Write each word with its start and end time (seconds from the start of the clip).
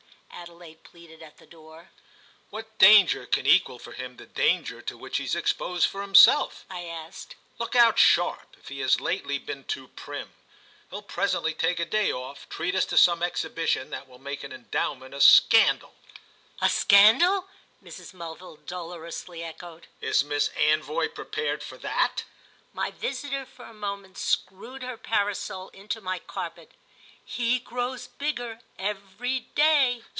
Adelaide 0.33 0.83
pleaded 0.83 1.21
at 1.21 1.37
the 1.37 1.45
door. 1.45 1.91
"What 2.49 2.79
danger 2.79 3.27
can 3.27 3.45
equal 3.45 3.77
for 3.77 3.91
him 3.91 4.17
the 4.17 4.25
danger 4.25 4.81
to 4.81 4.97
which 4.97 5.17
he's 5.17 5.35
exposed 5.35 5.87
from 5.87 6.01
himself?" 6.01 6.65
I 6.67 6.85
asked. 6.85 7.35
"Look 7.59 7.75
out 7.75 7.99
sharp, 7.99 8.55
if 8.57 8.69
he 8.69 8.79
has 8.79 8.99
lately 8.99 9.37
been 9.37 9.65
too 9.65 9.89
prim. 9.89 10.33
He'll 10.89 11.03
presently 11.03 11.53
take 11.53 11.79
a 11.79 11.85
day 11.85 12.11
off, 12.11 12.49
treat 12.49 12.73
us 12.73 12.85
to 12.85 12.97
some 12.97 13.21
exhibition 13.21 13.91
that 13.91 14.07
will 14.07 14.17
make 14.17 14.43
an 14.43 14.51
Endowment 14.51 15.13
a 15.13 15.21
scandal." 15.21 15.93
"A 16.59 16.69
scandal?" 16.69 17.45
Mrs. 17.83 18.11
Mulville 18.11 18.57
dolorously 18.65 19.43
echoed. 19.43 19.85
"Is 19.99 20.23
Miss 20.23 20.49
Anvoy 20.55 21.13
prepared 21.13 21.61
for 21.61 21.77
that?" 21.77 22.23
My 22.73 22.89
visitor, 22.89 23.45
for 23.45 23.65
a 23.65 23.75
moment, 23.75 24.17
screwed 24.17 24.81
her 24.81 24.97
parasol 24.97 25.69
into 25.69 26.01
my 26.01 26.17
carpet. 26.17 26.71
"He 27.23 27.59
grows 27.59 28.07
bigger 28.07 28.61
every 28.79 29.41
day." 29.53 30.03